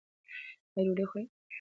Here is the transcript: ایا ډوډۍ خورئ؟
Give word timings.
ایا 0.77 0.83
ډوډۍ 0.97 1.05
خورئ؟ 1.09 1.23